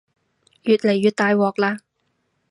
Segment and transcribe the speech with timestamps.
[0.63, 1.79] 越嚟越大鑊喇